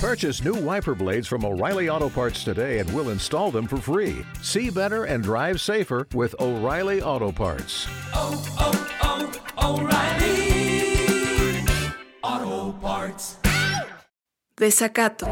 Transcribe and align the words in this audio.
Purchase 0.00 0.42
new 0.42 0.54
wiper 0.54 0.94
blades 0.94 1.28
from 1.28 1.44
O'Reilly 1.44 1.90
Auto 1.90 2.08
Parts 2.08 2.42
today 2.42 2.78
and 2.78 2.90
we'll 2.94 3.10
install 3.10 3.50
them 3.50 3.66
for 3.66 3.76
free. 3.76 4.24
See 4.40 4.70
better 4.70 5.04
and 5.04 5.22
drive 5.22 5.60
safer 5.60 6.06
with 6.14 6.34
O'Reilly 6.40 7.02
Auto 7.02 7.30
Parts. 7.30 7.86
oh, 8.14 8.42
oh, 8.58 9.30
oh 9.58 9.76
O'Reilly 9.76 11.66
Auto 12.22 12.72
Parts. 12.80 13.36
Desacato. 14.56 15.26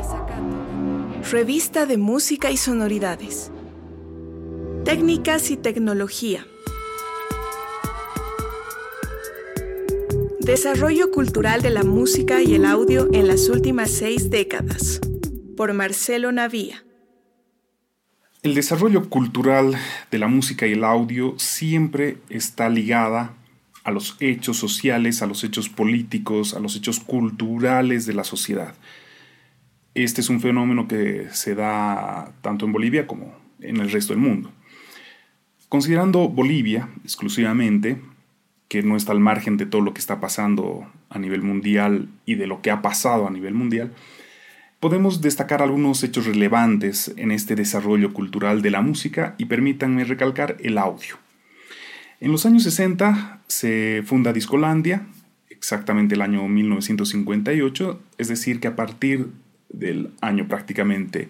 Revista 1.31 1.87
de 1.87 1.97
música 1.97 2.51
y 2.51 2.59
sonoridades. 2.59 3.51
Técnicas 4.85 5.51
y 5.51 5.57
tecnología. 5.57 6.47
Desarrollo 10.49 11.11
cultural 11.11 11.61
de 11.61 11.69
la 11.69 11.83
música 11.83 12.41
y 12.41 12.55
el 12.55 12.65
audio 12.65 13.11
en 13.13 13.29
las 13.29 13.51
últimas 13.51 13.91
seis 13.91 14.31
décadas. 14.31 14.99
Por 15.59 15.75
Marcelo 15.75 16.33
Navía. 16.33 16.83
El 18.43 18.55
desarrollo 18.55 19.11
cultural 19.11 19.77
de 20.11 20.19
la 20.19 20.27
música 20.27 20.67
y 20.67 20.73
el 20.73 20.85
audio 20.85 21.35
siempre 21.39 22.17
está 22.31 22.71
ligada 22.71 23.35
a 23.85 23.91
los 23.91 24.17
hechos 24.21 24.57
sociales, 24.57 25.21
a 25.21 25.27
los 25.27 25.45
hechos 25.45 25.69
políticos, 25.69 26.55
a 26.55 26.61
los 26.61 26.77
hechos 26.77 26.99
culturales 26.99 28.07
de 28.07 28.15
la 28.15 28.25
sociedad. 28.25 28.73
Este 29.93 30.23
es 30.23 30.31
un 30.31 30.41
fenómeno 30.41 30.89
que 30.89 31.29
se 31.31 31.55
da 31.57 32.33
tanto 32.41 32.65
en 32.65 32.73
Bolivia 32.73 33.07
como 33.07 33.37
en 33.61 33.77
el 33.77 33.91
resto 33.91 34.15
del 34.15 34.23
mundo. 34.23 34.51
Considerando 35.69 36.27
Bolivia 36.31 36.89
exclusivamente, 37.05 38.01
que 38.69 38.83
no 38.83 38.97
está 38.97 39.13
al 39.13 39.21
margen 39.21 39.57
de 39.57 39.67
todo 39.67 39.81
lo 39.81 39.95
que 39.95 40.01
está 40.01 40.21
pasando 40.21 40.87
a 41.09 41.19
nivel 41.19 41.43
mundial 41.43 42.09
y 42.27 42.35
de 42.35 42.47
lo 42.47 42.61
que 42.61 42.71
ha 42.71 42.83
pasado 42.83 43.27
a 43.27 43.31
nivel 43.31 43.55
mundial, 43.55 43.93
podemos 44.81 45.21
destacar 45.21 45.63
algunos 45.63 46.03
hechos 46.05 46.27
relevantes 46.27 47.13
en 47.17 47.33
este 47.33 47.57
desarrollo 47.57 48.13
cultural 48.13 48.63
de 48.63 48.71
la 48.71 48.83
música 48.83 49.35
y 49.39 49.47
permítanme 49.47 50.05
recalcar 50.05 50.57
el 50.61 50.79
audio. 50.79 51.17
En 52.21 52.31
los 52.33 52.47
años 52.47 52.63
60 52.65 53.41
se 53.47 54.03
funda 54.05 54.33
Discolandia, 54.33 55.07
exactamente 55.49 56.15
el 56.15 56.23
año 56.23 56.47
1958, 56.47 58.01
es 58.19 58.29
decir, 58.29 58.61
que 58.61 58.69
a 58.69 58.77
partir 58.77 59.29
del 59.69 60.11
año 60.21 60.47
prácticamente 60.49 61.29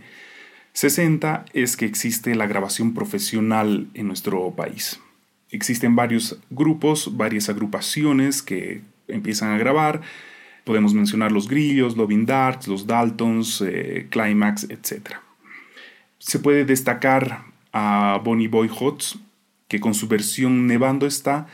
60 0.73 1.45
es 1.53 1.77
que 1.77 1.87
existe 1.87 2.35
la 2.35 2.47
grabación 2.47 2.95
profesional 2.95 3.89
en 3.95 4.07
nuestro 4.07 4.53
país. 4.55 5.01
Existen 5.51 5.97
varios 5.97 6.39
grupos, 6.51 7.17
varias 7.17 7.49
agrupaciones 7.49 8.43
que 8.43 8.83
empiezan 9.07 9.53
a 9.53 9.59
grabar. 9.59 10.03
Podemos 10.65 10.93
mencionar 10.93 11.33
los 11.33 11.49
Grillos, 11.49 11.97
Loving 11.97 12.27
Darks, 12.27 12.69
los 12.69 12.87
Daltons, 12.87 13.63
eh, 13.67 14.07
Climax, 14.11 14.65
etc. 14.65 15.17
Se 16.19 16.39
puede 16.39 16.65
destacar 16.65 17.45
a 17.73 18.21
Bonnie 18.23 18.49
Boy 18.49 18.69
Hots, 18.79 19.19
que 19.69 19.81
con 19.81 19.95
su 19.95 20.09
versión 20.09 20.67
Nevando 20.67 21.07
está, 21.07 21.47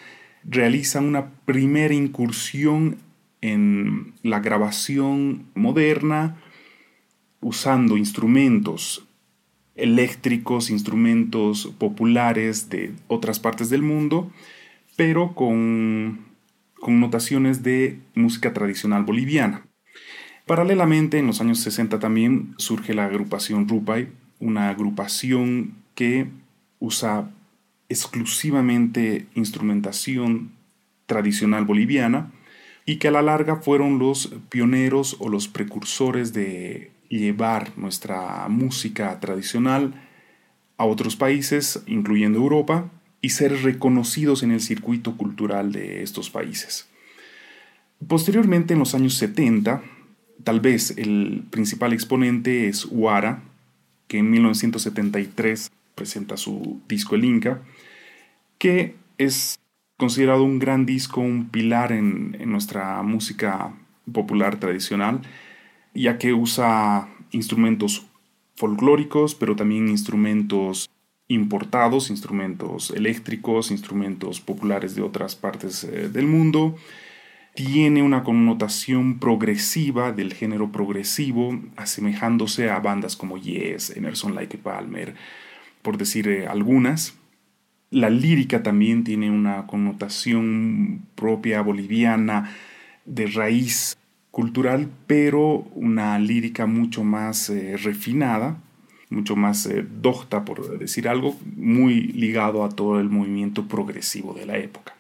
realiza 0.45 1.01
una 1.01 1.31
primera 1.45 1.95
incursión 1.95 2.98
en 3.41 4.14
la 4.23 4.41
grabación 4.41 5.47
moderna 5.55 6.36
usando 7.41 7.97
instrumentos 7.97 9.04
eléctricos, 9.77 10.70
instrumentos 10.70 11.67
populares 11.78 12.69
de 12.70 12.92
otras 13.08 13.41
partes 13.41 13.70
del 13.70 13.83
mundo, 13.83 14.30
pero 14.97 15.34
con, 15.34 16.27
con 16.80 17.00
notaciones 17.00 17.62
de 17.62 17.98
música 18.14 18.52
tradicional 18.52 19.05
boliviana. 19.05 19.67
Paralelamente, 20.47 21.19
en 21.19 21.27
los 21.27 21.41
años 21.41 21.61
60 21.61 21.98
también 21.98 22.55
surge 22.58 22.95
la 22.95 23.06
agrupación 23.06 23.69
Rupay, 23.69 24.08
una 24.41 24.69
agrupación 24.69 25.75
que 25.95 26.27
usa 26.78 27.30
exclusivamente 27.89 29.27
instrumentación 29.34 30.52
tradicional 31.07 31.64
boliviana 31.64 32.30
y 32.86 32.96
que 32.96 33.08
a 33.08 33.11
la 33.11 33.23
larga 33.23 33.57
fueron 33.57 33.98
los 33.98 34.34
pioneros 34.51 35.17
o 35.18 35.29
los 35.29 35.48
precursores 35.48 36.33
de 36.33 36.90
llevar 37.09 37.73
nuestra 37.77 38.48
música 38.48 39.19
tradicional 39.20 39.95
a 40.77 40.85
otros 40.85 41.17
países, 41.17 41.83
incluyendo 41.87 42.39
Europa, 42.39 42.91
y 43.20 43.31
ser 43.31 43.63
reconocidos 43.63 44.42
en 44.42 44.51
el 44.51 44.61
circuito 44.61 45.17
cultural 45.17 45.73
de 45.73 46.03
estos 46.03 46.29
países. 46.29 46.89
Posteriormente, 48.07 48.75
en 48.75 48.81
los 48.81 48.95
años 48.95 49.14
70, 49.14 49.83
tal 50.43 50.61
vez 50.61 50.95
el 50.98 51.43
principal 51.51 51.93
exponente 51.93 52.69
es 52.69 52.85
Huara, 52.85 53.43
que 54.09 54.19
en 54.19 54.31
1973 54.31 55.70
presenta 55.95 56.37
su 56.37 56.83
disco 56.87 57.14
El 57.14 57.25
Inca, 57.25 57.63
que 58.59 58.97
es 59.17 59.59
considerado 59.97 60.45
un 60.45 60.59
gran 60.59 60.85
disco, 60.85 61.20
un 61.20 61.48
pilar 61.48 61.93
en, 61.93 62.37
en 62.39 62.51
nuestra 62.51 63.03
música 63.03 63.73
popular 64.13 64.61
tradicional, 64.61 65.23
ya 65.95 66.19
que 66.19 66.33
usa 66.33 67.09
instrumentos 67.31 68.07
folclóricos, 68.57 69.35
pero 69.35 69.57
también 69.57 69.89
instrumentos 69.89 70.91
importados, 71.29 72.11
instrumentos 72.11 72.91
eléctricos, 72.91 73.71
instrumentos 73.71 74.41
populares 74.41 74.95
de 74.95 75.03
otras 75.03 75.37
partes 75.37 75.85
eh, 75.85 76.09
del 76.09 76.27
mundo. 76.27 76.77
Tiene 77.55 78.03
una 78.03 78.25
connotación 78.25 79.21
progresiva 79.21 80.13
del 80.13 80.35
género 80.35 80.73
progresivo, 80.73 81.59
asemejándose 81.77 82.69
a 82.69 82.81
bandas 82.81 83.17
como 83.17 83.39
Yes, 83.39 83.97
Emerson 83.97 84.35
Lake 84.35 84.59
Palmer, 84.59 85.15
por 85.83 85.97
decir 85.97 86.29
eh, 86.29 86.47
algunas. 86.47 87.15
La 87.91 88.11
lírica 88.11 88.63
también 88.63 89.05
tiene 89.05 89.31
una 89.31 89.67
connotación 89.67 91.07
propia 91.15 91.63
boliviana 91.63 92.51
de 93.05 93.27
raíz 93.27 93.97
cultural, 94.34 94.89
pero 95.06 95.64
una 95.77 96.18
lírica 96.18 96.67
mucho 96.67 97.05
más 97.05 97.50
eh, 97.50 97.77
refinada, 97.77 98.58
mucho 99.08 99.36
más 99.36 99.64
eh, 99.67 99.86
docta, 99.89 100.45
por 100.45 100.77
decir 100.77 101.08
algo, 101.08 101.39
muy 101.55 102.00
ligado 102.00 102.64
a 102.64 102.68
todo 102.68 102.98
el 102.98 103.08
movimiento 103.11 103.68
progresivo 103.68 104.34
de 104.34 104.45
la 104.45 104.58
época. 104.58 104.96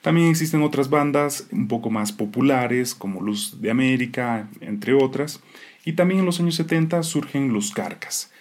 También 0.00 0.28
existen 0.28 0.62
otras 0.62 0.88
bandas 0.88 1.48
un 1.52 1.68
poco 1.68 1.90
más 1.90 2.12
populares, 2.12 2.94
como 2.94 3.20
Luz 3.20 3.60
de 3.60 3.70
América, 3.70 4.48
entre 4.62 4.94
otras, 4.94 5.42
y 5.84 5.92
también 5.92 6.20
en 6.20 6.26
los 6.26 6.40
años 6.40 6.54
70 6.54 7.02
surgen 7.02 7.52
los 7.52 7.72
carcas, 7.72 8.32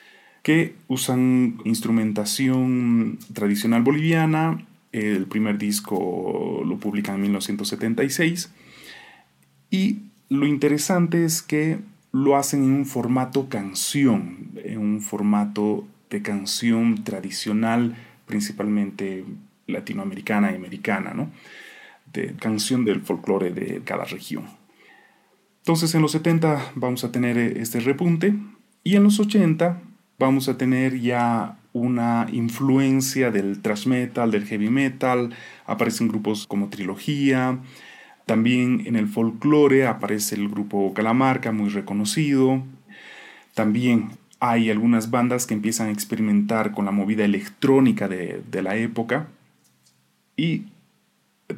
que 0.43 0.75
usan 0.87 1.57
instrumentación 1.65 3.19
tradicional 3.33 3.81
boliviana. 3.81 4.65
El 4.93 5.25
primer 5.25 5.57
disco 5.57 6.63
lo 6.65 6.77
publican 6.77 7.15
en 7.15 7.21
1976 7.23 8.49
y 9.71 10.10
lo 10.31 10.47
interesante 10.47 11.25
es 11.25 11.41
que 11.41 11.79
lo 12.13 12.37
hacen 12.37 12.63
en 12.63 12.71
un 12.71 12.85
formato 12.85 13.49
canción, 13.49 14.51
en 14.63 14.77
un 14.77 15.01
formato 15.01 15.85
de 16.09 16.21
canción 16.21 17.03
tradicional, 17.03 17.97
principalmente 18.27 19.25
latinoamericana 19.67 20.53
y 20.53 20.55
americana, 20.55 21.13
¿no? 21.13 21.29
de 22.13 22.33
canción 22.35 22.85
del 22.85 23.01
folclore 23.01 23.51
de 23.51 23.81
cada 23.83 24.05
región. 24.05 24.45
Entonces 25.63 25.93
en 25.95 26.01
los 26.01 26.13
70 26.13 26.71
vamos 26.75 27.03
a 27.03 27.11
tener 27.11 27.37
este 27.37 27.81
repunte 27.81 28.33
y 28.85 28.95
en 28.95 29.03
los 29.03 29.19
80 29.19 29.81
vamos 30.17 30.47
a 30.47 30.57
tener 30.57 30.97
ya 31.01 31.57
una 31.73 32.27
influencia 32.31 33.31
del 33.31 33.61
thrash 33.61 33.85
metal, 33.85 34.31
del 34.31 34.45
heavy 34.45 34.69
metal, 34.69 35.33
aparecen 35.65 36.07
grupos 36.07 36.47
como 36.47 36.69
Trilogía, 36.69 37.59
también 38.31 38.83
en 38.85 38.95
el 38.95 39.09
folclore 39.09 39.87
aparece 39.87 40.35
el 40.35 40.47
grupo 40.47 40.93
Calamarca, 40.93 41.51
muy 41.51 41.67
reconocido. 41.67 42.63
También 43.55 44.11
hay 44.39 44.69
algunas 44.69 45.11
bandas 45.11 45.45
que 45.45 45.53
empiezan 45.53 45.89
a 45.89 45.91
experimentar 45.91 46.71
con 46.71 46.85
la 46.85 46.91
movida 46.91 47.25
electrónica 47.25 48.07
de, 48.07 48.41
de 48.49 48.61
la 48.61 48.77
época. 48.77 49.27
Y 50.37 50.67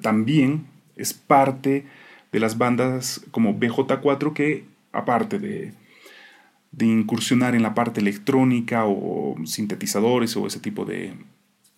también 0.01 0.65
es 0.95 1.13
parte 1.13 1.85
de 2.31 2.39
las 2.39 2.57
bandas 2.57 3.23
como 3.29 3.53
BJ4 3.53 4.33
que, 4.33 4.65
aparte 4.93 5.37
de, 5.37 5.73
de 6.71 6.87
incursionar 6.87 7.53
en 7.53 7.61
la 7.61 7.75
parte 7.75 8.01
electrónica 8.01 8.85
o 8.87 9.35
sintetizadores 9.45 10.35
o 10.37 10.47
ese 10.47 10.59
tipo 10.59 10.85
de 10.85 11.13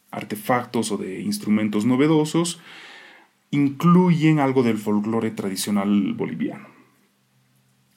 artefactos 0.09 0.89
o 0.93 0.95
de 0.95 1.19
instrumentos 1.19 1.83
novedosos, 1.83 2.61
incluyen 3.55 4.39
algo 4.39 4.63
del 4.63 4.77
folclore 4.77 5.31
tradicional 5.31 6.13
boliviano. 6.13 6.67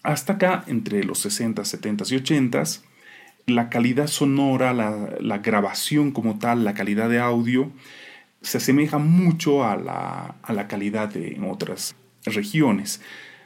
Hasta 0.03 0.35
acá, 0.35 0.65
entre 0.67 1.05
los 1.05 1.19
60, 1.19 1.65
70 1.65 2.05
y 2.09 2.17
80, 2.17 2.63
la 3.47 3.69
calidad 3.69 4.07
sonora, 4.07 4.73
la, 4.73 5.39
grabación 5.39 6.13
como 6.13 6.39
tal, 6.39 6.65
la 6.65 6.75
calidad 6.75 7.09
de 7.11 7.19
audio, 7.19 7.71
se 8.41 8.59
asemeja 8.59 8.99
mucho 8.99 9.65
a 9.65 9.77
la, 9.77 10.37
a 10.43 10.53
la 10.53 10.69
calidad 10.69 11.09
de 11.09 11.33
en 11.35 11.45
otras 11.45 11.97
regiones. 12.25 13.01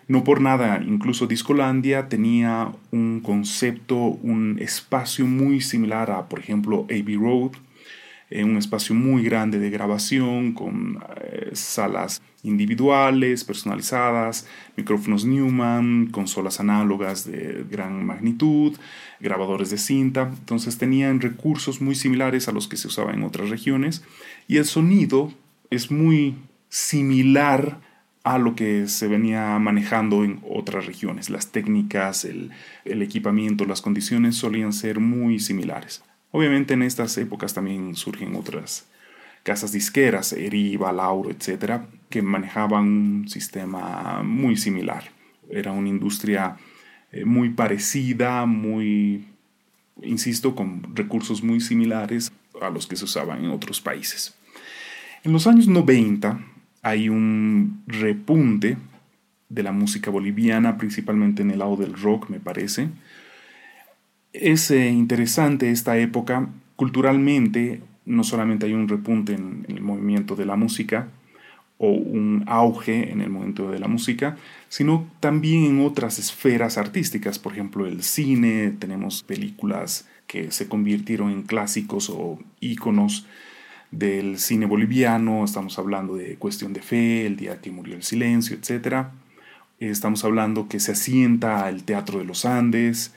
No 0.09 0.25
por 0.25 0.41
nada, 0.41 0.83
incluso 0.87 1.27
Discolandia 1.27 2.09
tenía 2.09 2.73
un 2.91 3.21
concepto, 3.21 3.97
un 3.97 4.59
espacio 4.61 5.27
muy 5.27 5.61
similar 5.61 6.11
a, 6.11 6.29
por 6.29 6.41
ejemplo, 6.41 6.85
Abbey 6.91 7.17
Road, 7.17 7.53
eh, 8.33 8.45
un 8.45 8.57
espacio 8.57 8.95
muy 8.95 9.23
grande 9.23 9.59
de 9.59 9.69
grabación 9.69 10.53
con 10.53 11.03
eh, 11.21 11.51
salas 11.53 12.23
individuales, 12.43 13.45
personalizadas, 13.45 14.47
micrófonos 14.77 15.25
Newman, 15.25 16.07
consolas 16.07 16.59
análogas 16.59 17.25
de 17.31 17.65
gran 17.71 18.07
magnitud, 18.07 18.77
grabadores 19.21 19.71
de 19.71 19.79
cinta. 19.79 20.23
Entonces 20.23 20.79
tenían 20.79 21.21
recursos 21.21 21.81
muy 21.81 21.95
similares 21.95 22.49
a 22.49 22.53
los 22.53 22.69
que 22.69 22.77
se 22.77 22.89
usaban 22.89 23.17
en 23.17 23.25
otras 23.25 23.51
regiones 23.51 24.03
y 24.49 24.57
el 24.57 24.65
sonido 24.65 25.33
es 25.71 25.91
muy 25.91 26.37
similar 26.69 27.81
a 28.25 28.39
lo 28.39 28.55
que 28.55 28.89
se 28.89 29.09
venía 29.09 29.59
manejando 29.59 30.25
en 30.25 30.41
otras 30.49 30.87
regiones. 30.87 31.29
Las 31.29 31.49
técnicas, 31.49 32.25
el, 32.25 32.51
equipamiento, 32.85 33.65
las 33.65 33.83
condiciones 33.83 34.37
solían 34.37 34.73
ser 34.73 35.01
muy 35.01 35.39
similares. 35.39 36.03
Obviamente 36.33 36.75
en 36.75 36.83
estas 36.83 37.17
épocas 37.19 37.55
también 37.55 37.95
surgen 37.95 38.35
otras 38.35 38.87
casas 39.43 39.73
disqueras, 39.73 40.33
Eriva, 40.33 40.93
Lauro, 40.93 41.31
etcétera, 41.31 41.87
que 42.09 42.23
manejaban 42.23 42.85
un 42.85 43.29
sistema 43.29 44.23
muy 44.25 44.57
similar. 44.57 45.11
Era 45.51 45.73
una 45.73 45.89
industria 45.89 46.57
eh, 47.13 47.25
muy 47.25 47.51
parecida, 47.51 48.47
muy, 48.47 49.27
insisto, 50.03 50.55
con 50.55 50.97
recursos 50.97 51.43
muy 51.43 51.61
similares 51.61 52.33
a 52.61 52.71
los 52.71 52.87
que 52.87 52.97
se 52.97 53.05
usaban 53.05 53.45
en 53.45 53.51
otros 53.51 53.81
países. 53.81 54.35
En 55.25 55.33
los 55.33 55.47
años 55.47 55.69
90, 55.69 56.41
hay 56.83 57.09
un 57.09 57.83
repunte 57.87 58.77
de 59.49 59.63
la 59.63 59.73
música 59.73 60.11
boliviana, 60.11 60.79
principalmente 60.79 61.43
en 61.43 61.51
el 61.51 61.59
lado 61.59 61.77
del 61.77 61.93
rock, 61.93 62.31
me 62.31 62.41
parece. 62.41 62.89
Es 64.33 64.71
eh, 64.71 64.89
interesante 64.91 65.71
esta 65.71 65.99
época. 65.99 66.49
Culturalmente, 66.77 67.83
no 68.07 68.25
solamente 68.25 68.67
hay 68.67 68.73
un 68.73 68.89
repunte 68.89 69.35
en, 69.35 69.67
el 69.69 69.81
movimiento 69.83 70.37
de 70.37 70.47
la 70.47 70.57
música 70.57 71.09
o 71.79 71.91
un 71.91 72.45
auge 72.47 73.11
en 73.11 73.21
el 73.21 73.29
movimiento 73.29 73.71
de 73.71 73.81
la 73.81 73.89
música, 73.89 74.37
sino 74.69 75.11
también 75.21 75.65
en 75.65 75.85
otras 75.85 76.19
esferas 76.19 76.79
artísticas, 76.79 77.41
por 77.41 77.53
ejemplo 77.53 77.87
el 77.87 78.05
cine, 78.05 78.73
tenemos 78.79 79.25
películas 79.25 80.09
que 80.29 80.53
se 80.53 80.69
convirtieron 80.69 81.31
en 81.31 81.43
clásicos 81.43 82.09
o 82.09 82.39
íconos 82.61 83.27
del 83.91 84.39
cine 84.39 84.67
boliviano, 84.67 85.45
estamos 85.45 85.79
hablando 85.79 86.15
de 86.15 86.37
Cuestión 86.37 86.73
de 86.73 86.83
Fe, 86.83 87.27
El 87.27 87.37
día 87.37 87.61
que 87.61 87.71
murió 87.71 87.97
el 87.97 88.05
silencio, 88.05 88.57
etc. 88.57 89.09
Estamos 89.81 90.25
hablando 90.25 90.69
que 90.69 90.81
se 90.81 90.93
asienta 90.93 91.69
el 91.69 91.83
Teatro 91.83 92.21
de 92.21 92.25
los 92.25 92.45
Andes. 92.45 93.13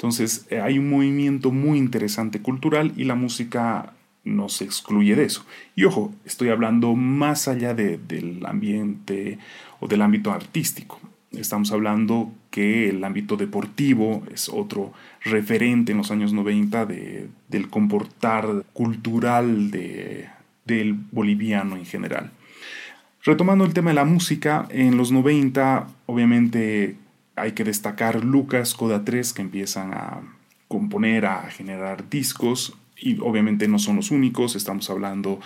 Entonces 0.00 0.46
eh, 0.48 0.58
hay 0.58 0.78
un 0.78 0.88
movimiento 0.88 1.50
muy 1.50 1.76
interesante 1.76 2.40
cultural 2.40 2.94
y 2.96 3.04
la 3.04 3.16
música 3.16 3.92
no 4.24 4.48
se 4.48 4.64
excluye 4.64 5.14
de 5.14 5.24
eso. 5.24 5.44
Y 5.76 5.84
ojo, 5.84 6.10
estoy 6.24 6.48
hablando 6.48 6.94
más 6.94 7.48
allá 7.48 7.74
del 7.74 8.40
ambiente 8.46 9.38
o 9.78 9.88
del 9.88 10.00
ámbito 10.00 10.32
artístico. 10.32 10.98
Estamos 11.32 11.70
hablando 11.70 12.32
que 12.50 12.88
el 12.88 13.04
ámbito 13.04 13.36
deportivo 13.36 14.22
es 14.32 14.48
otro 14.48 14.94
referente 15.22 15.92
en 15.92 15.98
los 15.98 16.10
años 16.10 16.32
90 16.32 16.86
del 16.86 17.68
comportar 17.68 18.64
cultural 18.72 19.70
del 19.70 20.94
boliviano 21.12 21.76
en 21.76 21.84
general. 21.84 22.30
Retomando 23.22 23.66
el 23.66 23.74
tema 23.74 23.90
de 23.90 23.96
la 23.96 24.06
música, 24.06 24.66
en 24.70 24.96
los 24.96 25.12
90 25.12 25.88
obviamente 26.06 26.96
hay 27.40 27.52
que 27.52 27.64
destacar 27.64 28.24
Lucas, 28.24 28.74
Coda 28.74 29.04
3 29.04 29.32
que 29.32 29.42
empiezan 29.42 29.92
a 29.94 30.20
componer, 30.68 31.26
a 31.26 31.50
generar 31.50 32.08
discos 32.08 32.76
y 32.96 33.18
obviamente 33.20 33.66
no 33.66 33.78
son 33.78 33.96
los 33.96 34.10
únicos, 34.10 34.56
estamos 34.56 34.90
hablando 34.90 35.40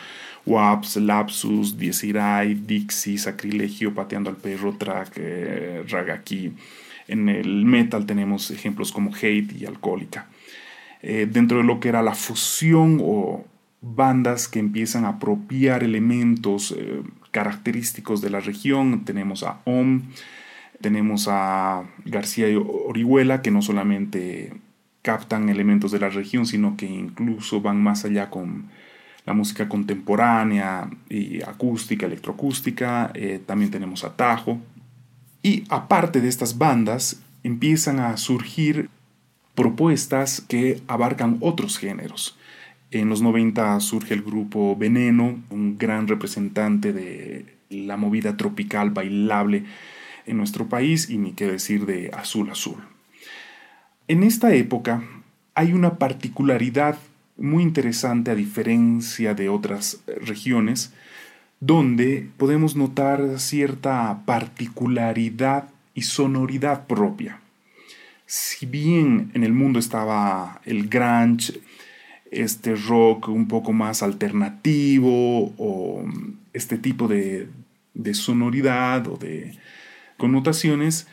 WAPS, 0.44 0.96
Lapsus, 0.96 1.78
Diesirai, 1.78 2.54
Dixie, 2.54 3.16
Sacrilegio, 3.16 3.94
Pateando 3.94 4.28
al 4.28 4.36
Perro, 4.36 4.76
Track, 4.76 5.12
eh, 5.16 5.84
Ragaki. 5.88 6.52
En 7.06 7.28
el 7.28 7.64
metal 7.64 8.06
tenemos 8.06 8.50
ejemplos 8.50 8.92
como 8.92 9.14
Hate 9.14 9.52
y 9.58 9.66
Alcohólica. 9.66 10.26
Eh, 11.02 11.28
dentro 11.30 11.58
de 11.58 11.64
lo 11.64 11.80
que 11.80 11.88
era 11.88 12.02
la 12.02 12.14
fusión 12.14 12.98
o 13.02 13.44
bandas 13.80 14.48
que 14.48 14.58
empiezan 14.58 15.04
a 15.04 15.10
apropiar 15.10 15.84
elementos 15.84 16.74
eh, 16.76 17.02
característicos 17.30 18.20
de 18.20 18.30
la 18.30 18.40
región, 18.40 19.04
tenemos 19.04 19.42
a 19.42 19.60
OM, 19.64 20.02
tenemos 20.80 21.28
a 21.28 21.84
García 22.04 22.46
Orihuela, 22.58 23.42
que 23.42 23.50
no 23.50 23.62
solamente 23.62 24.52
captan 25.02 25.48
elementos 25.48 25.92
de 25.92 26.00
la 26.00 26.08
región, 26.08 26.46
sino 26.46 26.76
que 26.76 26.86
incluso 26.86 27.60
van 27.60 27.82
más 27.82 28.04
allá 28.04 28.30
con 28.30 28.68
la 29.26 29.32
música 29.32 29.68
contemporánea 29.68 30.90
y 31.08 31.42
acústica, 31.42 32.06
electroacústica. 32.06 33.10
Eh, 33.14 33.40
también 33.44 33.70
tenemos 33.70 34.04
Atajo. 34.04 34.58
Y 35.42 35.64
aparte 35.68 36.20
de 36.20 36.28
estas 36.28 36.56
bandas, 36.58 37.22
empiezan 37.42 38.00
a 38.00 38.16
surgir 38.16 38.88
propuestas 39.54 40.40
que 40.40 40.80
abarcan 40.88 41.36
otros 41.40 41.78
géneros. 41.78 42.38
En 42.90 43.08
los 43.08 43.22
90 43.22 43.80
surge 43.80 44.14
el 44.14 44.22
grupo 44.22 44.76
Veneno, 44.76 45.38
un 45.50 45.76
gran 45.78 46.08
representante 46.08 46.92
de 46.92 47.56
la 47.70 47.96
movida 47.96 48.36
tropical 48.36 48.90
bailable 48.90 49.64
en 50.26 50.36
nuestro 50.36 50.68
país 50.68 51.10
y 51.10 51.18
ni 51.18 51.32
qué 51.32 51.46
decir 51.46 51.86
de 51.86 52.10
Azul 52.12 52.50
Azul. 52.50 52.78
En 54.08 54.22
esta 54.22 54.54
época 54.54 55.02
hay 55.54 55.72
una 55.72 55.98
particularidad 55.98 56.98
muy 57.36 57.62
interesante 57.62 58.30
a 58.30 58.34
diferencia 58.34 59.34
de 59.34 59.48
otras 59.48 60.00
regiones, 60.06 60.92
donde 61.60 62.28
podemos 62.36 62.76
notar 62.76 63.40
cierta 63.40 64.22
particularidad 64.24 65.68
y 65.94 66.02
sonoridad 66.02 66.86
propia. 66.86 67.40
Si 68.26 68.66
bien 68.66 69.30
en 69.34 69.44
el 69.44 69.52
mundo 69.52 69.78
estaba 69.78 70.60
el 70.64 70.88
grunge, 70.88 71.60
este 72.30 72.74
rock 72.74 73.28
un 73.28 73.46
poco 73.46 73.72
más 73.72 74.02
alternativo 74.02 75.54
o 75.56 76.04
este 76.52 76.78
tipo 76.78 77.06
de, 77.08 77.48
sonoridad 78.12 79.06
o 79.08 79.16
de 79.16 79.56
connotaciones, 80.16 81.06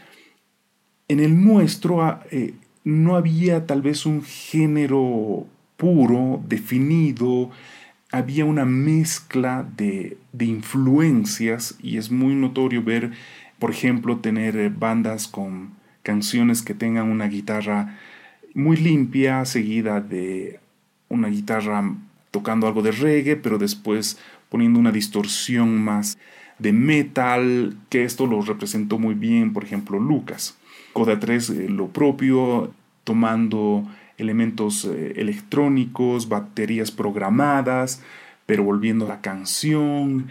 en 1.07 1.19
el 1.19 1.43
nuestro 1.43 2.19
eh, 2.31 2.53
no 2.83 3.15
había 3.15 3.65
tal 3.65 3.81
vez 3.81 4.05
un 4.05 4.23
género 4.23 5.45
puro, 5.77 6.41
definido, 6.47 7.51
había 8.11 8.45
una 8.45 8.65
mezcla 8.65 9.67
de, 9.75 10.17
influencias 10.39 11.75
y 11.81 11.97
es 11.97 12.11
muy 12.11 12.35
notorio 12.35 12.83
ver, 12.83 13.11
por 13.59 13.71
ejemplo, 13.71 14.17
tener 14.17 14.55
eh, 14.57 14.69
bandas 14.69 15.27
con 15.27 15.71
canciones 16.03 16.61
que 16.61 16.73
tengan 16.73 17.09
una 17.09 17.27
guitarra 17.27 17.97
muy 18.53 18.77
limpia, 18.77 19.45
seguida 19.45 20.01
de 20.01 20.59
una 21.09 21.27
guitarra 21.27 21.95
tocando 22.31 22.67
algo 22.67 22.81
de 22.81 22.91
reggae, 22.91 23.35
pero 23.35 23.57
después 23.57 24.17
poniendo 24.49 24.79
una 24.79 24.91
distorsión 24.91 25.77
más 25.81 26.17
de 26.61 26.73
metal, 26.73 27.75
que 27.89 28.03
esto 28.03 28.27
lo 28.27 28.41
representó 28.41 28.99
muy 28.99 29.15
bien, 29.15 29.51
por 29.51 29.63
ejemplo, 29.63 29.99
Lucas. 29.99 30.57
Coda 30.93 31.19
3 31.19 31.49
eh, 31.49 31.69
lo 31.69 31.87
propio, 31.87 32.71
tomando 33.03 33.87
elementos 34.17 34.85
eh, 34.85 35.13
electrónicos, 35.15 36.29
baterías 36.29 36.91
programadas, 36.91 38.03
pero 38.45 38.63
volviendo 38.63 39.05
a 39.05 39.09
la 39.09 39.21
canción, 39.21 40.27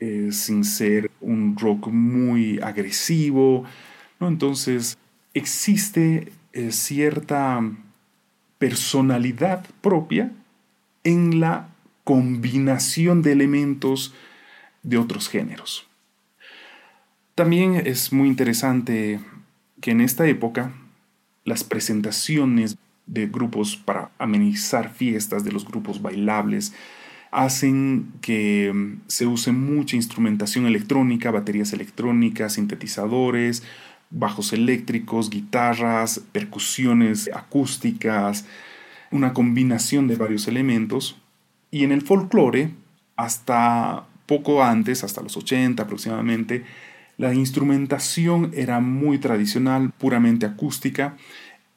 eh, 0.00 0.28
sin 0.32 0.64
ser 0.64 1.10
un 1.20 1.56
rock 1.56 1.88
muy 1.88 2.60
agresivo. 2.60 3.64
¿no? 4.18 4.28
Entonces, 4.28 4.98
existe 5.32 6.32
cierta 6.70 7.62
personalidad 8.58 9.64
propia 9.80 10.32
en 11.04 11.38
la 11.38 11.68
combinación 12.04 13.22
de 13.22 13.32
elementos 13.32 14.12
de 14.82 14.98
otros 14.98 15.28
géneros. 15.28 15.86
También 17.34 17.82
es 17.86 18.12
muy 18.12 18.28
interesante 18.28 19.20
que 19.80 19.92
en 19.92 20.00
esta 20.00 20.26
época 20.26 20.72
las 21.44 21.64
presentaciones 21.64 22.76
de 23.06 23.26
grupos 23.26 23.76
para 23.76 24.10
amenizar 24.18 24.92
fiestas, 24.92 25.42
de 25.42 25.52
los 25.52 25.66
grupos 25.66 26.02
bailables, 26.02 26.72
hacen 27.30 28.12
que 28.20 28.72
mm, 28.72 29.02
se 29.06 29.26
use 29.26 29.52
mucha 29.52 29.96
instrumentación 29.96 30.66
electrónica, 30.66 31.30
baterías 31.30 31.72
electrónicas, 31.72 32.54
sintetizadores, 32.54 33.62
bajos 34.10 34.52
eléctricos, 34.52 35.30
guitarras, 35.30 36.20
percusiones 36.32 37.30
acústicas, 37.32 38.44
una 39.10 39.32
combinación 39.32 40.08
de 40.08 40.16
varios 40.16 40.48
elementos. 40.48 41.16
Y 41.70 41.84
en 41.84 41.92
el 41.92 42.02
folclore, 42.02 42.74
hasta 43.16 44.06
poco 44.30 44.62
antes, 44.62 45.02
hasta 45.02 45.22
los 45.22 45.36
80 45.36 45.82
aproximadamente, 45.82 46.64
La 47.18 47.34
instrumentación 47.34 48.50
era 48.54 48.80
muy 48.80 49.18
tradicional, 49.18 49.90
puramente 49.90 50.46
acústica, 50.46 51.16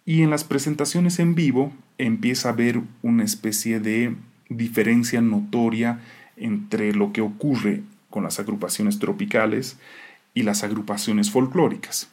y 0.06 0.22
en 0.22 0.30
las 0.30 0.46
presentaciones 0.46 1.20
en 1.20 1.36
vivo 1.36 1.74
empieza 1.98 2.48
a 2.48 2.54
haber 2.54 2.80
una 3.02 3.26
especie 3.26 3.82
de 3.82 4.16
diferencia 4.48 5.20
notoria 5.20 6.00
entre 6.38 6.94
lo 6.94 7.12
que 7.12 7.20
ocurre 7.22 7.82
con 8.10 8.24
las 8.24 8.40
agrupaciones 8.40 9.00
tropicales 9.00 9.78
y 10.34 10.44
las 10.44 10.64
agrupaciones 10.64 11.30
folclóricas. 11.30 12.10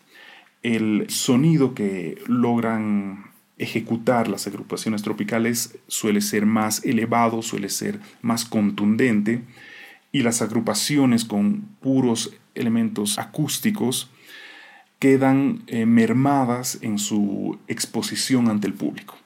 El 0.64 1.04
sonido 1.08 1.74
que 1.74 2.18
logran 2.26 3.30
ejecutar 3.58 4.26
las 4.26 4.46
agrupaciones 4.48 5.02
tropicales 5.02 5.78
suele 5.86 6.20
ser 6.20 6.46
más 6.46 6.84
elevado, 6.84 7.42
suele 7.42 7.68
ser 7.68 8.00
más 8.22 8.44
contundente, 8.44 9.42
y 10.12 10.22
las 10.22 10.42
agrupaciones 10.42 11.24
con 11.24 11.62
puros 11.80 12.32
elementos 12.54 13.18
acústicos 13.18 14.10
quedan 14.98 15.62
eh, 15.66 15.86
mermadas 15.86 16.78
en 16.82 16.98
su 16.98 17.58
exposición 17.68 18.48
ante 18.48 18.66
el 18.66 18.74
público. 18.74 19.16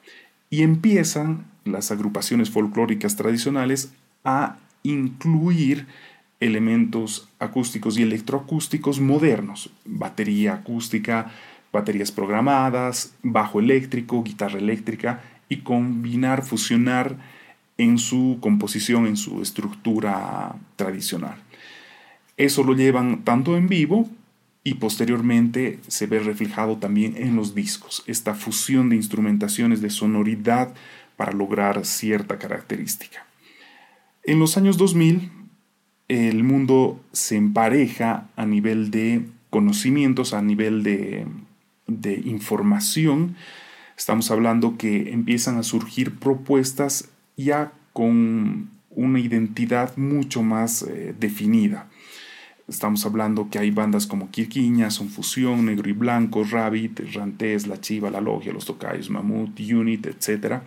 Y 0.50 0.62
empiezan 0.62 1.46
las 1.64 1.90
agrupaciones 1.90 2.50
folclóricas 2.50 3.16
tradicionales 3.16 3.92
a 4.24 4.58
incluir 4.82 5.86
elementos 6.40 7.28
acústicos 7.38 7.98
y 7.98 8.02
electroacústicos 8.02 9.00
modernos, 9.00 9.70
batería 9.84 10.54
acústica, 10.54 11.32
baterías 11.72 12.12
programadas, 12.12 13.14
bajo 13.22 13.58
eléctrico, 13.58 14.22
guitarra 14.22 14.58
eléctrica 14.58 15.22
y 15.48 15.58
combinar, 15.58 16.44
fusionar 16.44 17.16
en 17.78 17.98
su 17.98 18.38
composición, 18.40 19.06
en 19.06 19.16
su 19.16 19.42
estructura 19.42 20.56
tradicional. 20.76 21.36
Eso 22.36 22.64
lo 22.64 22.74
llevan 22.74 23.24
tanto 23.24 23.56
en 23.56 23.68
vivo 23.68 24.08
y 24.64 24.74
posteriormente 24.74 25.78
se 25.88 26.06
ve 26.06 26.18
reflejado 26.20 26.78
también 26.78 27.14
en 27.16 27.36
los 27.36 27.54
discos, 27.54 28.02
esta 28.06 28.34
fusión 28.34 28.88
de 28.88 28.96
instrumentaciones 28.96 29.80
de 29.82 29.90
sonoridad 29.90 30.74
para 31.16 31.32
lograr 31.32 31.84
cierta 31.84 32.38
característica. 32.38 33.26
En 34.24 34.38
los 34.38 34.56
años 34.56 34.78
2000, 34.78 35.30
el 36.08 36.44
mundo 36.44 37.00
se 37.12 37.36
empareja 37.36 38.28
a 38.36 38.46
nivel 38.46 38.90
de 38.90 39.26
conocimientos, 39.50 40.32
a 40.32 40.42
nivel 40.42 40.82
de, 40.82 41.26
de 41.86 42.14
información. 42.24 43.36
Estamos 43.96 44.30
hablando 44.30 44.76
que 44.76 45.12
empiezan 45.12 45.58
a 45.58 45.62
surgir 45.62 46.18
propuestas 46.18 47.10
ya 47.36 47.72
con 47.92 48.70
una 48.90 49.20
identidad 49.20 49.96
mucho 49.96 50.42
más 50.42 50.82
eh, 50.82 51.14
definida. 51.18 51.88
Estamos 52.66 53.04
hablando 53.04 53.50
que 53.50 53.58
hay 53.58 53.70
bandas 53.70 54.06
como 54.06 54.30
Quirquiña, 54.30 54.90
Son 54.90 55.10
Fusión, 55.10 55.66
Negro 55.66 55.88
y 55.90 55.92
Blanco, 55.92 56.44
Rabbit, 56.44 57.00
Rantés, 57.12 57.66
La 57.66 57.80
Chiva, 57.80 58.10
La 58.10 58.22
Logia, 58.22 58.52
Los 58.52 58.64
Tocayos, 58.64 59.10
Mamut, 59.10 59.60
Unit, 59.60 60.06
etc., 60.06 60.60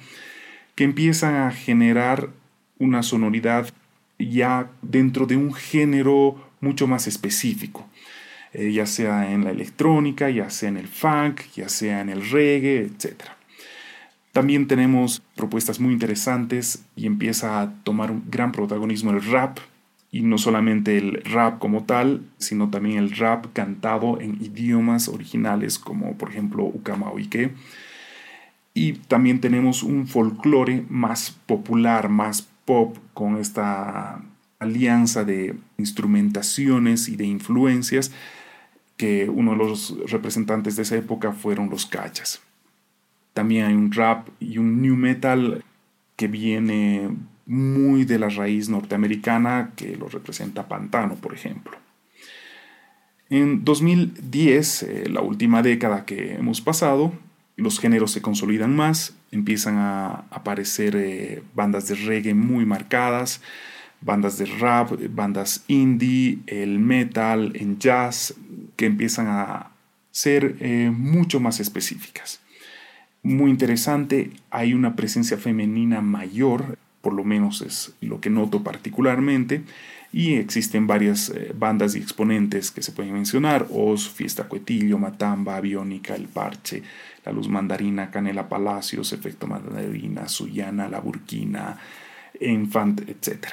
que 0.76 0.84
empiezan 0.84 1.36
a 1.36 1.52
generar 1.52 2.30
una 2.78 3.02
sonoridad 3.02 3.70
ya 4.20 4.70
dentro 4.84 5.26
de 5.26 5.38
un 5.38 5.54
género 5.54 6.36
mucho 6.62 6.86
más 6.86 7.08
específico, 7.08 7.88
eh, 8.54 8.72
ya 8.72 8.86
sea 8.86 9.32
en 9.32 9.44
la 9.44 9.52
electrónica, 9.52 10.30
ya 10.30 10.52
sea 10.52 10.70
en 10.70 10.78
el 10.78 10.88
funk, 10.88 11.42
ya 11.56 11.68
sea 11.68 12.02
en 12.02 12.10
el 12.10 12.30
reggae, 12.30 12.82
etc. 12.82 13.37
También 14.38 14.68
tenemos 14.68 15.24
propuestas 15.36 15.80
muy 15.80 15.94
interesantes 15.94 16.86
y 16.96 17.08
empieza 17.08 17.60
a 17.60 17.74
tomar 17.82 18.12
un 18.12 18.26
gran 18.30 18.52
protagonismo 18.52 19.10
el 19.10 19.24
rap, 19.24 19.58
y 20.12 20.22
no 20.22 20.38
solamente 20.38 20.96
el 21.00 21.24
rap 21.24 21.58
como 21.58 21.86
tal, 21.86 22.22
sino 22.38 22.70
también 22.70 23.00
el 23.00 23.10
rap 23.16 23.48
cantado 23.54 24.22
en 24.22 24.40
idiomas 24.40 25.08
originales 25.08 25.80
como 25.80 26.16
por 26.20 26.30
ejemplo 26.30 26.66
Ucamaoike. 26.66 27.56
Y 28.76 28.94
también 28.94 29.42
tenemos 29.42 29.82
un 29.82 30.06
folclore 30.06 30.86
más 30.88 31.32
popular, 31.48 32.08
más 32.08 32.48
pop, 32.64 32.96
con 33.16 33.38
esta 33.38 34.22
alianza 34.60 35.24
de 35.24 35.56
instrumentaciones 35.80 37.10
y 37.10 37.16
de 37.16 37.26
influencias 37.26 38.12
que 38.98 39.32
uno 39.32 39.54
de 39.54 39.58
los 39.58 39.96
representantes 40.12 40.76
de 40.76 40.84
esa 40.84 40.96
época 40.96 41.32
fueron 41.32 41.72
los 41.72 41.88
cachas. 41.88 42.47
También 43.38 43.66
hay 43.66 43.76
un 43.76 43.92
rap 43.92 44.30
y 44.40 44.58
un 44.58 44.82
new 44.82 44.96
metal 44.96 45.64
que 46.16 46.28
viene 46.28 47.08
muy 47.46 48.04
de 48.04 48.18
la 48.18 48.30
raíz 48.30 48.68
norteamericana 48.68 49.74
que 49.76 49.96
lo 49.96 50.10
representa 50.10 50.68
Pantano, 50.68 51.14
por 51.14 51.36
ejemplo. 51.36 51.78
En 53.30 53.64
2010, 53.64 54.82
eh, 54.82 55.10
la 55.12 55.22
última 55.22 55.62
década 55.62 56.04
que 56.04 56.34
hemos 56.34 56.62
pasado, 56.62 57.14
los 57.58 57.80
géneros 57.80 58.10
se 58.10 58.24
consolidan 58.24 58.76
más, 58.76 59.16
empiezan 59.32 59.76
a 59.78 60.26
aparecer 60.32 60.96
eh, 60.96 61.44
bandas 61.54 61.88
de 61.88 61.94
reggae 61.94 62.34
muy 62.34 62.66
marcadas, 62.66 63.40
bandas 64.02 64.40
de 64.40 64.48
rap, 64.48 64.94
bandas 65.12 65.64
indie, 65.68 66.40
el 66.48 66.80
metal, 66.80 67.52
en 67.54 67.78
jazz, 67.78 68.34
que 68.76 68.88
empiezan 68.88 69.28
a 69.28 69.74
ser 70.10 70.56
eh, 70.60 70.92
mucho 70.92 71.40
más 71.40 71.60
específicas 71.60 72.42
muy 73.24 73.52
interesante. 73.52 74.32
Hay 74.50 74.74
una 74.74 74.96
presencia 74.96 75.38
femenina 75.38 76.02
mayor, 76.02 76.78
por 77.02 77.14
lo 77.14 77.24
menos 77.24 77.62
es 77.62 77.94
lo 78.02 78.22
que 78.22 78.30
noto 78.30 78.64
particularmente. 78.64 79.64
Y 80.14 80.36
existen 80.36 80.88
varias 80.88 81.30
eh, 81.30 81.54
bandas 81.58 81.96
y 81.96 82.00
exponentes 82.00 82.72
que 82.72 82.82
se 82.82 82.92
pueden 82.92 83.14
mencionar: 83.14 83.68
Oz, 83.70 84.10
Fiesta 84.10 84.46
Cuetillo, 84.46 84.98
Matamba, 84.98 85.58
Aviónica, 85.58 86.16
El 86.16 86.28
Parche, 86.28 86.82
La 87.26 87.32
Luz 87.32 87.50
Mandarina, 87.50 88.10
Canela 88.10 88.48
Palacios, 88.48 89.12
Efecto 89.12 89.48
Mandarina, 89.48 90.30
Suyana, 90.30 90.88
La 90.88 91.02
Burquina, 91.02 91.78
Infant, 92.40 93.02
etc. 93.10 93.48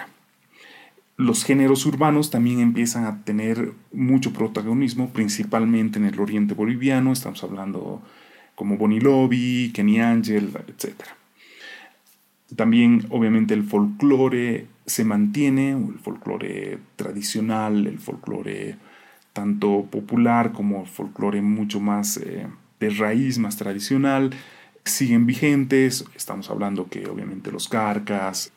Los 1.16 1.44
géneros 1.44 1.86
urbanos 1.86 2.30
también 2.30 2.60
empiezan 2.60 3.04
a 3.04 3.22
tener 3.24 3.72
mucho 3.92 4.32
protagonismo, 4.32 5.10
principalmente 5.10 5.98
en 5.98 6.06
el 6.06 6.18
oriente 6.18 6.54
boliviano. 6.54 7.12
Estamos 7.12 7.42
hablando 7.44 8.02
como 8.54 8.76
Bonnie 8.76 9.00
Lobby, 9.00 9.72
Kenny 9.74 10.00
Angel, 10.00 10.50
etc. 10.68 10.94
También, 12.54 13.06
obviamente, 13.10 13.54
el 13.54 13.64
folclore 13.64 14.66
se 14.86 15.04
mantiene, 15.04 15.72
el 15.72 15.98
folclore 15.98 16.78
tradicional, 16.96 17.86
el 17.86 17.98
folclore 17.98 18.76
tanto 19.32 19.86
popular 19.90 20.52
como 20.52 20.82
el 20.82 20.86
folclore 20.86 21.42
mucho 21.42 21.80
más 21.80 22.18
eh, 22.18 22.46
de 22.80 22.90
raíz, 22.90 23.38
más 23.38 23.56
tradicional, 23.56 24.30
siguen 24.84 25.26
vigentes. 25.26 26.04
Estamos 26.14 26.50
hablando 26.50 26.88
que, 26.88 27.06
obviamente, 27.08 27.50
los 27.50 27.68
carcas, 27.68 28.52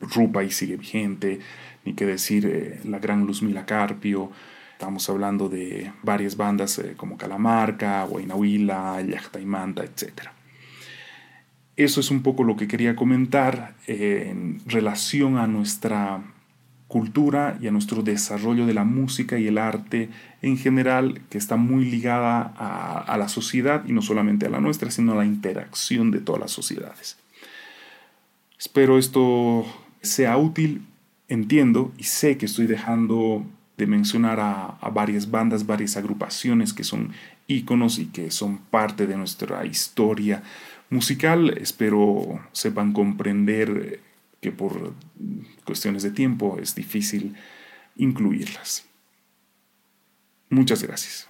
Rupa 0.00 0.44
y 0.44 0.50
sigue 0.50 0.76
vigente, 0.76 1.40
ni 1.84 1.94
qué 1.94 2.06
decir 2.06 2.46
eh, 2.46 2.80
la 2.84 2.98
gran 2.98 3.26
Luzmila 3.26 3.66
Carpio, 3.66 4.30
Estamos 4.76 5.08
hablando 5.08 5.48
de 5.48 5.90
varias 6.02 6.36
bandas 6.36 6.78
eh, 6.78 6.92
como 6.98 7.16
Calamarca, 7.16 8.04
Huaynahuila, 8.04 9.02
Manta, 9.46 9.82
etc. 9.82 10.28
Eso 11.76 12.00
es 12.00 12.10
un 12.10 12.20
poco 12.20 12.44
lo 12.44 12.56
que 12.56 12.68
quería 12.68 12.94
comentar 12.94 13.74
eh, 13.86 14.28
en 14.30 14.60
relación 14.66 15.38
a 15.38 15.46
nuestra 15.46 16.20
cultura 16.88 17.56
y 17.58 17.68
a 17.68 17.70
nuestro 17.70 18.02
desarrollo 18.02 18.66
de 18.66 18.74
la 18.74 18.84
música 18.84 19.38
y 19.38 19.46
el 19.46 19.56
arte 19.56 20.10
en 20.42 20.58
general, 20.58 21.22
que 21.30 21.38
está 21.38 21.56
muy 21.56 21.86
ligada 21.86 22.42
a, 22.58 23.16
la 23.16 23.30
sociedad 23.30 23.82
y 23.86 23.92
no 23.92 24.02
solamente 24.02 24.44
a 24.44 24.50
la 24.50 24.60
nuestra, 24.60 24.90
sino 24.90 25.12
a 25.12 25.16
la 25.16 25.24
interacción 25.24 26.10
de 26.10 26.20
todas 26.20 26.42
las 26.42 26.50
sociedades. 26.50 27.16
Espero 28.58 28.98
esto 28.98 29.64
sea 30.02 30.36
útil, 30.36 30.82
entiendo 31.28 31.92
y 31.96 32.04
sé 32.04 32.36
que 32.36 32.44
estoy 32.44 32.66
dejando 32.66 33.46
de 33.76 33.86
mencionar 33.86 34.40
a, 34.40 34.90
varias 34.90 35.30
bandas, 35.30 35.66
varias 35.66 35.96
agrupaciones 35.96 36.72
que 36.72 36.84
son 36.84 37.12
íconos 37.46 37.98
y 37.98 38.06
que 38.06 38.30
son 38.30 38.58
parte 38.58 39.06
de 39.06 39.16
nuestra 39.16 39.64
historia 39.66 40.42
musical. 40.88 41.56
Espero 41.58 42.40
sepan 42.52 42.92
comprender 42.92 44.00
que 44.40 44.52
por 44.52 44.94
cuestiones 45.64 46.02
de 46.02 46.10
tiempo 46.10 46.58
es 46.60 46.74
difícil 46.74 47.34
incluirlas. 47.96 48.86
Muchas 50.48 50.82
gracias. 50.82 51.28